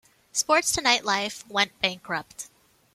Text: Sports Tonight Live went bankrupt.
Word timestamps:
Sports 0.31 0.71
Tonight 0.71 1.05
Live 1.05 1.45
went 1.47 1.79
bankrupt. 1.79 2.49